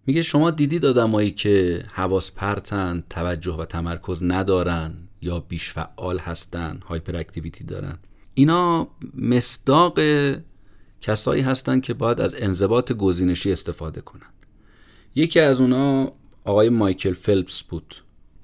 [0.07, 6.81] میگه شما دیدید آدمایی که حواس پرتن توجه و تمرکز ندارن یا بیش فعال هستن
[6.87, 7.99] هایپر اکتیویتی دارن.
[8.35, 9.99] اینا مصداق
[11.01, 14.47] کسایی هستند که باید از انضباط گزینشی استفاده کنند.
[15.15, 16.13] یکی از اونا
[16.45, 17.95] آقای مایکل فلپس بود.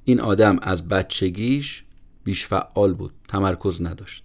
[0.04, 1.84] این آدم از بچگیش
[2.24, 4.24] بیش فعال بود تمرکز نداشت.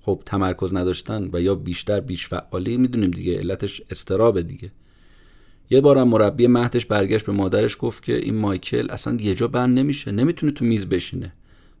[0.00, 4.72] خب تمرکز نداشتن و یا بیشتر بیش فعالی می‌دونیم دیگه علتش استرابه دیگه.
[5.70, 9.78] یه بارم مربی مهدش برگشت به مادرش گفت که این مایکل اصلا یه جا بند
[9.78, 11.32] نمیشه نمی‌تونه تو میز بشینه.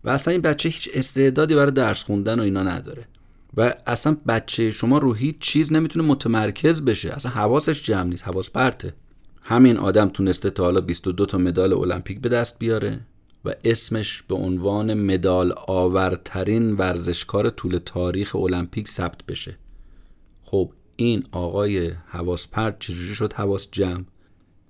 [0.04, 3.08] و اصلا این بچه هیچ استعدادی برای درس خوندن و اینا نداره.
[3.56, 7.10] و اصلا بچه شما رو هیچ چیز نمی‌تونه متمرکز بشه.
[7.10, 8.94] اصلا حواسش جمع نیست حواس پرته.
[9.42, 13.00] همین آدم تونسته تا حالا 22 تا مدال المپیک به دست بیاره
[13.44, 19.58] و اسمش به عنوان مدال آورترین ورزشکار طول تاریخ المپیک ثبت بشه.
[20.42, 24.04] خب این آقای حواس پرت چجوری شد حواس جمع؟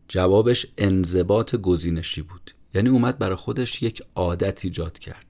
[0.08, 2.50] جوابش انضباط گزینشی بود.
[2.74, 5.27] یعنی اومد برای خودش یک عادت ایجاد کرد.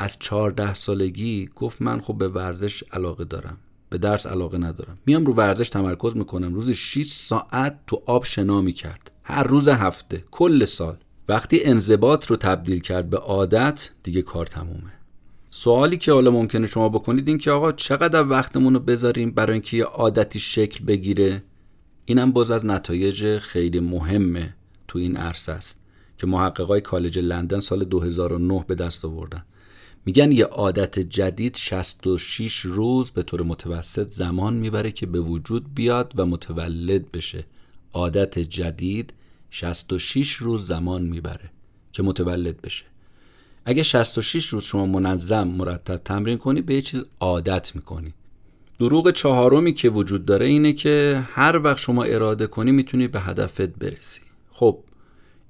[0.00, 3.56] از چهارده سالگی گفت من خب به ورزش علاقه دارم.
[3.90, 4.98] به درس علاقه ندارم.
[5.06, 6.54] میام رو ورزش تمرکز می‌کنم.
[6.54, 9.10] روز 6 ساعت تو آب شنا می‌کرد.
[9.22, 10.96] هر روز هفته کل سال.
[11.28, 14.92] وقتی انضباط رو تبدیل کرد به عادت دیگه کار تمومه.
[15.50, 19.76] سوالی که حالا ممکنه شما بکنید این که آقا چقدر وقتمون رو بذاریم برای اینکه
[19.76, 21.42] یه عادتی شکل بگیره؟
[22.04, 24.54] اینم باز از نتایج خیلی مهمه
[24.88, 25.80] تو این عرصه است
[26.18, 29.44] که محققای کالج لندن سال 2009 به دست آوردن.
[30.06, 36.12] میگن یه عادت جدید 66 روز به طور متوسط زمان می‌بره که به وجود بیاد
[36.16, 37.44] و متولد بشه.
[37.92, 39.12] عادت جدید
[39.50, 41.50] 66 روز زمان می‌بره
[41.92, 42.84] که متولد بشه.
[43.64, 48.14] اگه 66 روز شما منظم مرتب تمرین کنی به یه چیز عادت می‌کنی.
[48.78, 53.62] دروغ چهارمی که وجود داره اینه که هر وقت شما اراده کنی می‌تونی به هدفت
[53.78, 54.20] برسی.
[54.50, 54.78] خب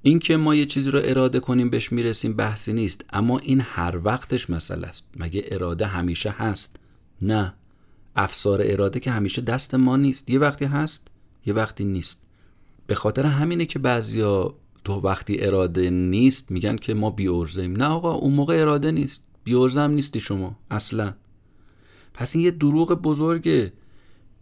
[0.01, 3.05] این که ما یه چیزی رو اراده کنیم بهش می‌رسیم بحثی نیست.
[3.13, 5.03] اما این هر وقتش مسئله است.
[5.15, 6.75] مگه اراده همیشه هست؟
[7.21, 7.53] نه.
[8.15, 10.29] افسار اراده که همیشه دست ما نیست.
[10.29, 11.07] یه وقتی هست
[11.45, 12.21] یه وقتی نیست.
[12.87, 18.11] به خاطر همینه که بعضیا تو وقتی اراده نیست میگن که ما بیورزیم نه آقا
[18.11, 19.23] اون موقع اراده نیست.
[19.43, 21.13] بیورزه هم نیستی شما اصلا.
[22.13, 23.73] پس این یه دروغ بزرگه.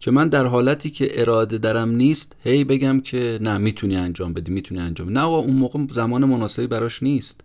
[0.00, 4.52] که من در حالتی که اراده درم نیست هی بگم که نه می‌تونی انجام بدی
[4.52, 5.14] می‌تونی انجام بدی.
[5.14, 7.40] نه آقا اون موقع زمان مناسبی براش نیست.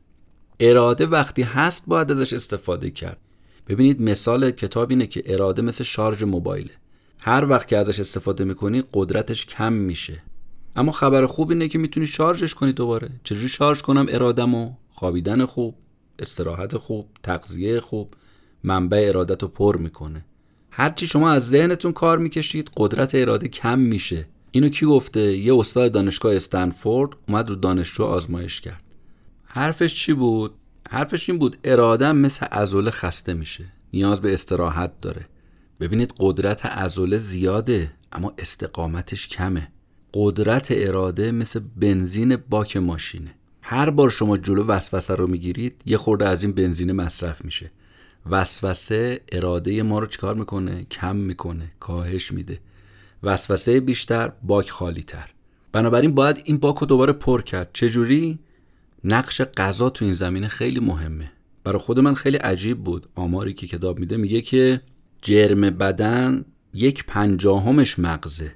[0.60, 3.18] اراده وقتی هست باید ازش استفاده کرد.
[3.68, 6.72] ببینید مثال کتاب اینه که اراده مثل شارژ موبایله.
[7.20, 10.24] هر وقت که ازش استفاده می‌کنی قدرتش کم میشه.
[10.76, 13.10] اما خبر خوب اینه که می‌تونی شارژش کنی دوباره.
[13.24, 15.76] چجوری شارژ کنم ارادمو خوابیدن خوب
[16.20, 18.14] استراحت خوب تغذیه خوب
[18.64, 20.26] منبع ارادت رو پر می‌کنه.
[20.78, 24.28] هرچی شما از ذهنتون کار می‌کشید قدرت اراده کم میشه.
[24.52, 28.84] اینو کی گفته؟ یه استاد دانشگاه استنفورد اومد رو دانشجو آزمایش کرد.
[29.44, 30.54] حرفش چی بود؟
[30.90, 33.66] حرفش این بود اراده مثل عضله خسته میشه.
[33.94, 35.28] نیاز به استراحت داره.
[35.80, 39.68] ببینید قدرت عضله زیاده اما استقامتش کمه.
[40.14, 43.36] قدرت اراده مثل بنزین باک ماشینه.
[43.62, 47.72] هر بار شما جلو وسوسه رو می‌گیرید یه خورده از این بنزین مصرف میشه.
[48.30, 52.60] وسوسه اراده ما رو چکار می‌کنه؟ کم می‌کنه کاهش میده.
[53.24, 55.30] وسوسه بیشتر باک خالی تر
[55.72, 57.70] بنابراین باید این باک رو دوباره پر کرد.
[57.74, 58.40] چجوری؟
[59.04, 61.32] نقش غذا تو این زمینه خیلی مهمه.
[61.64, 63.10] برای خود من خیلی عجیب بود.
[63.16, 64.82] آماری که کتاب میده میگه که
[65.22, 68.52] جرم بدن یک پنجاهمش مغزه.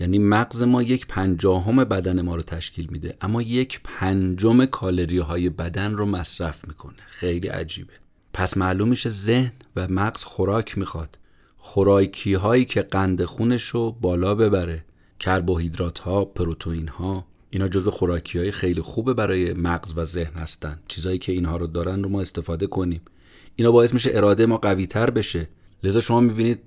[0.00, 3.16] یعنی مغز ما یک پنجاهم بدن ما رو تشکیل میده.
[3.20, 6.96] اما یک پنجم کالری های بدن رو مصرف می‌کنه.
[7.06, 7.92] خیلی عجیبه.
[8.32, 11.18] پس معلوم میشه ذهن و مغز خوراک می‌خواد.
[11.56, 14.84] خوراکی هایی که قند خونش رو بالا ببره.
[15.20, 20.80] کربوهیدرات ها پروتئین ها اینا جزو خوراکی های خیلی خوبه برای مغز و ذهن هستن.
[20.88, 23.00] چیزایی که اینها رو دارن رو ما استفاده کنیم.
[23.56, 25.48] اینا باعث میشه اراده ما قوی تر بشه.
[25.82, 26.60] لذا شما می‌بینید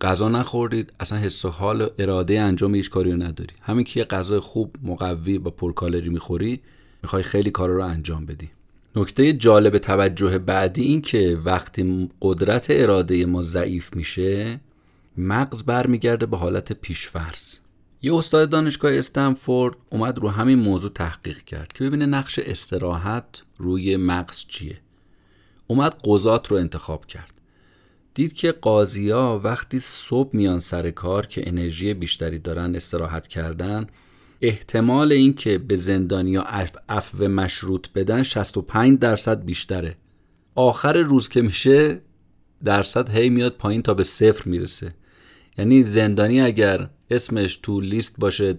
[0.00, 3.54] غذا نخوردید اصلا حس و حال اراده انجام هیچ کاری رو نداری.
[3.60, 6.60] همین که یه غذای خوب مقوی و پرکالری می‌خوری
[7.02, 8.50] می‌خوای خیلی کار رو انجام بدی.
[8.96, 14.60] نکته جالب توجه بعدی این که وقتی قدرت اراده ما ضعیف میشه
[15.16, 17.56] مغز برمیگرده به حالت پیشفرض.
[18.02, 23.96] یه استاد دانشگاه استنفورد اومد رو همین موضوع تحقیق کرد که ببینه نقش استراحت روی
[23.96, 24.80] مغز چیه.
[25.66, 27.34] اومد قضات رو انتخاب کرد.
[28.14, 33.86] دید که قاضیا وقتی صبح میان سر کار که انرژی بیشتری دارن استراحت کردن
[34.44, 36.42] احتمال اینکه به زندانیا
[36.88, 39.96] عفو مشروط بدن 65 درصد بیشتره.
[40.54, 42.00] آخر روز که میشه
[42.64, 44.94] درصد هی میاد پایین تا به صفر می‌رسه.
[45.58, 48.58] یعنی زندانی اگر اسمش تو لیست باشه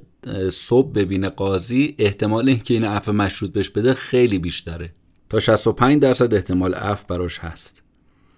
[0.52, 4.94] صبح ببینه قاضی احتمال اینکه این عفو مشروط بهش بده خیلی بیشتره.
[5.30, 7.84] تا 65 درصد احتمال عفو براش هست.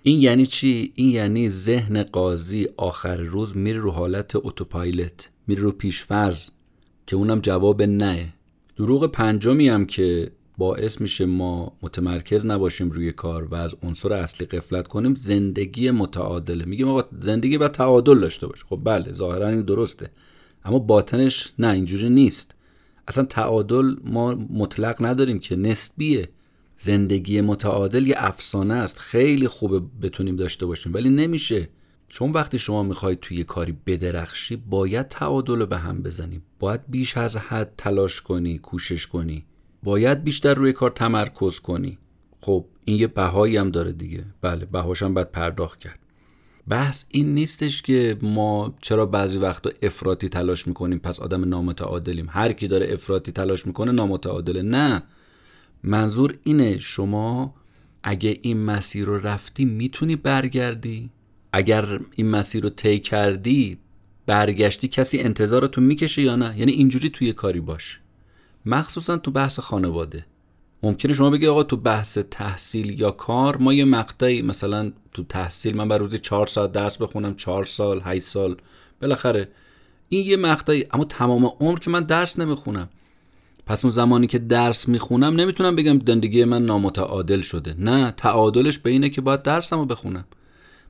[0.03, 5.71] این یعنی چی؟ این یعنی ذهن قاضی آخر روز میره رو حالت اتوپایلت میره رو
[5.71, 6.49] پیشفرض
[7.07, 8.33] که اونم جواب نه.
[8.75, 14.47] دروغ پنجمی هم که باعث میشه ما متمرکز نباشیم روی کار و از عنصر اصلی
[14.47, 16.65] قفلت کنیم زندگی متعادله.
[16.65, 18.65] میگیم آقا زندگی باید تعادل داشته باشه.
[18.65, 20.11] خب بله ظاهرا این درسته.
[20.65, 22.55] اما باطنش نه اینجوری نیست.
[23.07, 26.29] اصلا تعادل ما مطلق نداریم که نسبیه.
[26.75, 28.99] زندگی متعادل یه افسانه است.
[28.99, 30.93] خیلی خوبه بتونیم داشته باشیم.
[30.93, 31.69] ولی نمیشه
[32.07, 36.41] چون وقتی شما می‌خواید توی کاری بدرخشی باید تعادل رو به هم بزنی.
[36.59, 39.45] باید بیش از حد تلاش کنی کوشش کنی.
[39.83, 41.97] باید بیشتر روی کار تمرکز کنی.
[42.41, 44.25] خب این یه بهایی هم داره دیگه.
[44.41, 45.99] بله بهاش هم باید پرداخت کرد.
[46.67, 52.27] بحث این نیستش که ما چرا بعضی وقتا افراطی تلاش می‌کنیم پس آدم نامتعادلیم.
[52.29, 54.61] هر کی داره افراطی تلاش می‌کنه نامتعادله.
[54.61, 55.03] نه.
[55.83, 57.55] منظور اینه شما
[58.03, 61.09] اگه این مسیر رو رفتی می‌تونی برگردی.
[61.57, 63.77] اگر این مسیر رو طی کردی
[64.25, 67.99] برگشتی کسی انتظارتون می‌کشه یا نه؟ یعنی اینجوری توی کاری باش.
[68.65, 70.25] مخصوصا تو بحث خانواده.
[70.83, 75.77] ممکنه شما بگی آقا تو بحث تحصیل یا کار ما یه مقطعی مثلا تو تحصیل
[75.77, 78.57] من بر روزی چهار ساعت درس بخونم چهار سال هشت سال.
[79.01, 79.49] بالاخره
[80.09, 82.89] این یه مقطعی اما تمام عمر که من درس نمی‌خونم.
[83.65, 87.75] پس اون زمانی که درس می‌خونم نمی‌تونم بگم زندگی من نامتعادل شده.
[87.79, 90.25] نه تعادلش به اینه که باید درسمو بخونم.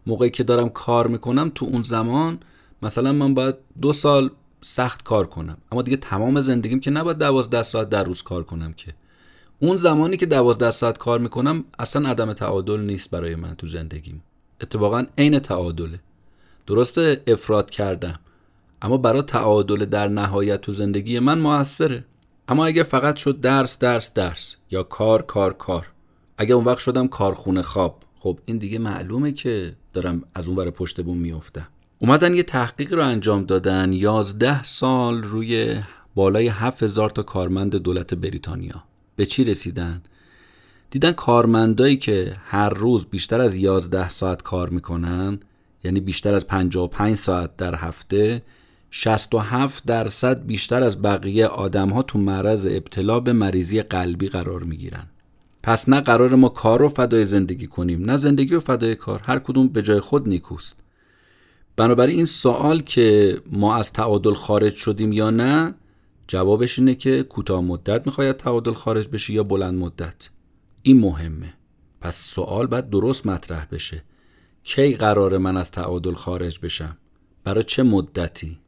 [0.08, 2.40] موقعی که دارم کار می‌کنم تو اون زمان
[2.82, 4.30] مثلا من باید دو سال
[4.62, 5.58] سخت کار کنم.
[5.72, 8.94] اما دیگه تمام زندگیم که نباید دوازده ساعت در روز کار کنم که.
[9.60, 14.24] اون زمانی که دوازده ساعت کار می‌کنم اصلا عدم تعادل نیست برای من تو زندگیم.
[14.62, 16.00] اتفاقا عین تعادله.
[16.68, 18.20] درسته افراد کردم
[18.82, 22.06] اما برای تعادل در نهایت تو زندگی من موثره.
[22.48, 25.88] اما اگه فقط شد درس درس درس یا کار کار کار.
[26.38, 28.00] اگه اون وقت شدم کارخونه خواب.
[28.28, 31.68] خب این دیگه معلومه که دارم از اون ور پشت بوم میافتم.
[32.00, 35.82] اومدن یه تحقیق رو انجام دادن 11 سال روی
[36.16, 38.84] بالای 7000 تا کارمند دولت بریتانیا.
[39.16, 40.02] به چی رسیدن؟
[40.90, 45.40] دیدن کارمندایی که هر روز بیشتر از 11 ساعت کار می‌کنن
[45.84, 48.42] یعنی بیشتر از 55 ساعت در هفته
[48.92, 54.78] 67 درصد بیشتر از بقیه آدم ها تو معرض ابتلا به مریضی قلبی قرار می
[54.78, 55.08] گیرن.
[55.68, 59.40] پس نه قرار ما کار رو فدای زندگی کنیم نه زندگی رو فدای کار هر
[59.40, 60.76] کدوم به جای خود نیکوست.
[61.76, 65.76] بنابراین این سوال که ما از تعادل خارج شدیم یا نه
[66.28, 70.30] جوابش اینه که کوتاه مدت می‌خواید تعادل خارج بشه یا بلند مدت؟
[70.82, 71.54] این مهمه.
[72.02, 74.04] پس سوال باید درست مطرح بشه.
[74.64, 76.98] کی قرار من از تعادل خارج بشم؟
[77.44, 78.60] برای چه مدتی؟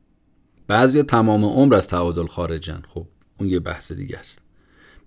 [0.68, 2.82] بعضی تمام عمر از تعادل خارجن.
[2.88, 3.08] خب
[3.40, 4.49] اون یه بحث دیگه است.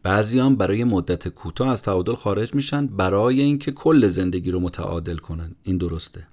[0.02, 5.16] بعضی هم برای مدت کوتاه از تعادل خارج میشن برای اینکه کل زندگی رو متعادل
[5.16, 5.54] کنن.
[5.62, 6.26] این درسته.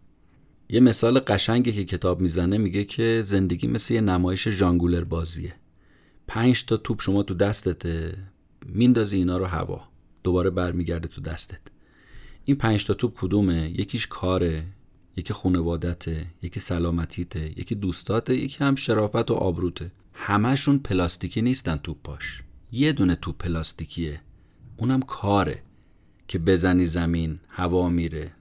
[0.70, 5.55] یه مثال قشنگی که کتاب می‌زنه میگه که زندگی مثل یه نمایش ژانگولر بازیه.
[6.28, 8.13] پنج تا توپ شما تو دستته
[8.65, 9.84] میندازی اینا رو هوا.
[10.24, 11.61] دوباره برمیگرده تو دستت.
[12.45, 14.65] این پنج تا توپ کدومه؟ یکیش کاره
[15.17, 19.91] یکی خانوادته یکی سلامتیته یکی دوستاته یکی هم شرافت و آبروته.
[20.13, 22.43] همشون پلاستیکی نیستن توپ پاش.
[22.72, 24.22] یه دونه توپ پلاستیکیه.
[24.78, 25.63] اونم کاره
[26.28, 28.32] که بزنی زمین هوا میره.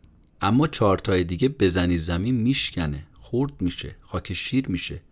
[0.41, 3.07] اما چهارتای دیگه بزنی زمین میشکنه.
[3.13, 5.03] خورد میشه خاک شیر میشه.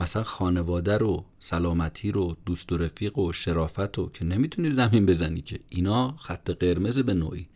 [0.00, 5.40] مثلا خانواده رو سلامتی رو دوست و رفیق و شرافت رو که نمی‌تونی زمین بزنی
[5.40, 5.60] که.
[5.68, 7.48] اینا خط قرمز به نوعی.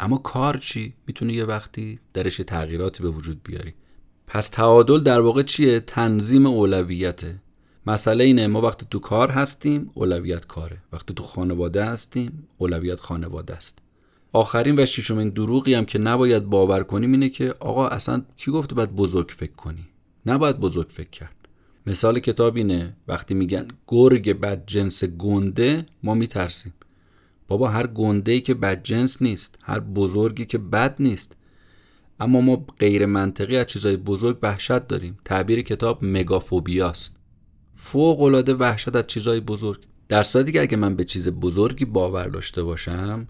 [0.00, 3.74] اما کار چی؟ می‌تونی یه وقتی درش تغییراتی به وجود بیاری.
[4.26, 7.42] پس تعادل در واقع چیه؟ تنظیم اولویته.
[7.88, 10.78] مسئله اینه ما وقتی تو کار هستیم اولویت کاره.
[10.92, 13.78] وقتی تو خانواده هستیم اولویت خانواده است.
[14.32, 18.74] آخرین و ششمین دروغی هم که نباید باور کنیم اینه که آقا اصلا کی گفته
[18.74, 19.86] باید بزرگ فکر کنی؟
[20.26, 21.48] نباید بزرگ فکر کرد.
[21.86, 26.74] مثال کتاب اینه وقتی میگن گرگ بد جنس گنده ما میترسیم.
[27.48, 31.36] بابا هر گنده ای که بد جنس نیست هر بزرگی که بد نیست.
[32.20, 35.18] اما ما غیر منطقی از چیزای بزرگ وحشت داریم.
[35.24, 37.15] تعبیر کتاب مگافوبیاست.
[37.76, 39.80] فوق العاده وحشت از چیزای بزرگ.
[40.08, 43.26] در صورتی که اگه من به چیز بزرگی باور داشته باشم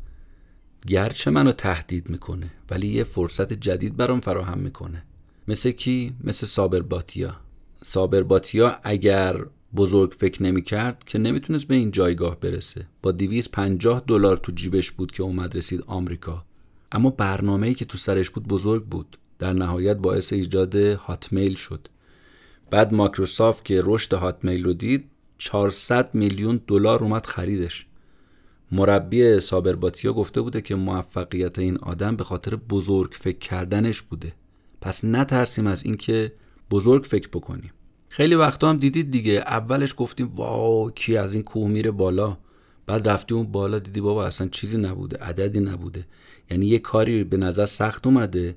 [0.87, 5.05] گرچه منو تهدید می‌کنه ولی یه فرصت جدید برام فراهم می‌کنه.
[5.49, 7.37] مثل کی؟ مثل سابر باتیا.
[7.83, 12.89] سابر باتیا اگر بزرگ فکر نمی کرد که نمی‌تونست به این جایگاه برسه.
[13.03, 16.45] با 250 دلار تو جیبش بود که اومد رسید آمریکا.
[16.93, 19.19] اما برنامه‌ای که تو سرش بود بزرگ بود.
[19.39, 21.89] در نهایت باعث ایجاد هاتمیل شد.
[22.71, 27.87] بعد مایکروسافت که رشد هاتمیل رو دید 400 میلیون دلار اومد خریدش.
[28.73, 34.33] مربی سابرباتیا گفته بوده که موفقیت این آدم به خاطر بزرگ فکر کردنش بوده.
[34.81, 36.33] پس نترسیم از اینکه
[36.71, 37.71] بزرگ فکر بکنیم.
[38.09, 39.33] خیلی وقتا هم دیدید دیگه.
[39.33, 42.39] اولش گفتیم واو کی از این کوه میره بالا؟
[42.87, 46.07] بعد رفتی اون بالا دیدی بابا اصلا چیزی نبوده عددی نبوده.
[46.51, 48.57] یعنی یه کاری به نظر سخت اومده.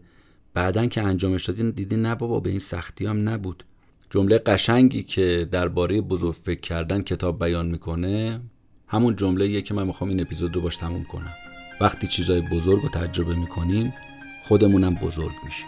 [0.54, 3.64] بعدا که انجامش دادین دیدی نه بابا به این سختی هم نبود.
[4.12, 8.42] جمله قشنگی که درباره بزرگ فکر کردن کتاب بیان می‌کنه
[8.88, 11.34] همون جمله که من می‌خوام این اپیزود رو باش تموم کنم.
[11.82, 13.94] وقتی چیزای بزرگ رو تجربه می‌کنیم
[14.48, 15.68] خودمونم بزرگ میشیم.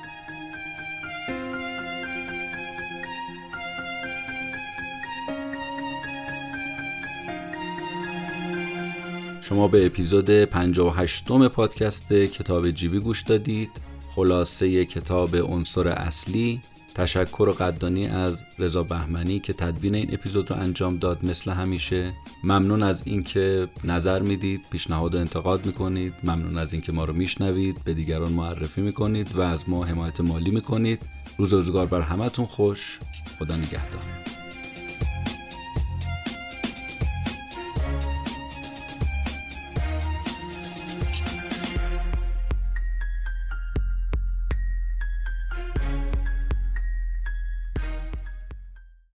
[9.42, 13.70] شما به اپیزود 58 م پادکست کتاب جیبی گوش دادید.
[14.16, 16.62] خلاصه کتاب عنصر اصلی
[16.96, 22.14] تشکر و قدردانی از رضا بهمنی که تدوین این اپیزود رو انجام داد مثل همیشه.
[22.44, 26.14] ممنون از اینکه نظر می‌دید پیشنهاد و انتقاد می‌کنید.
[26.24, 27.82] ممنون از اینکه ما رو میشنوید.
[27.86, 31.06] به دیگران معرفی می‌کنید و از ما حمایت مالی می‌کنید.
[31.38, 33.00] روز روزگار بر همتون خوش.
[33.40, 34.02] خدا نگهدار.